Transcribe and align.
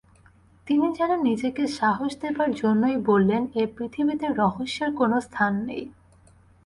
তিনি 0.67 0.87
যেন 0.93 1.11
নিজেকে 1.21 1.63
সাহস 1.79 2.11
দেবার 2.21 2.49
জন্যেই 2.55 2.97
বললেন, 3.01 3.41
এ 3.55 3.63
পৃথিবীতে 3.77 4.27
রহস্যের 4.33 4.91
কোনো 4.95 5.17
স্থান 5.21 5.53
নেই। 5.65 5.83